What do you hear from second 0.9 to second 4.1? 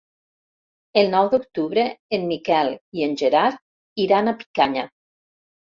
El nou d'octubre en Miquel i en Gerard